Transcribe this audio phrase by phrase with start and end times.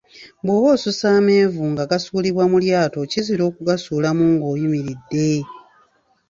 [0.43, 5.29] Bwoba oususa amenvu nga gasuulibwa mu lyato, kizira okugasuulamu nga oyimiridde.